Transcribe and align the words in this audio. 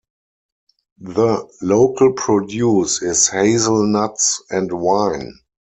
The 0.99 1.47
local 1.61 2.13
produce 2.13 3.03
is 3.03 3.29
hazelnuts 3.29 4.41
and 4.49 4.71
wine. 4.71 5.37